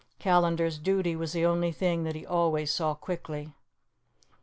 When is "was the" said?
1.15-1.45